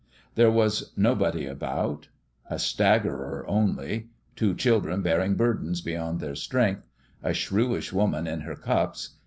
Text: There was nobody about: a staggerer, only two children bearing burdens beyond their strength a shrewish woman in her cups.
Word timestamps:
There 0.33 0.49
was 0.49 0.93
nobody 0.97 1.45
about: 1.45 2.07
a 2.49 2.57
staggerer, 2.57 3.45
only 3.47 4.09
two 4.35 4.55
children 4.55 5.03
bearing 5.03 5.35
burdens 5.35 5.79
beyond 5.81 6.19
their 6.19 6.33
strength 6.33 6.87
a 7.21 7.35
shrewish 7.35 7.93
woman 7.93 8.25
in 8.25 8.39
her 8.41 8.55
cups. 8.55 9.09